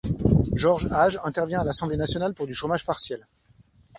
Georges 0.55 0.87
Hage 0.91 1.19
intervient 1.25 1.59
à 1.61 1.63
l'Assemblée 1.63 1.95
nationale 1.95 2.33
pour 2.33 2.47
du 2.47 2.55
chômage 2.55 2.87
partiel. 2.87 3.23